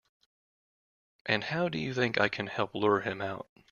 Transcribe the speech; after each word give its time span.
And 1.27 1.43
how 1.43 1.69
do 1.69 1.77
you 1.77 1.93
think 1.93 2.19
I 2.19 2.27
can 2.27 2.47
help 2.47 2.73
lure 2.73 3.01
him 3.01 3.21
out? 3.21 3.47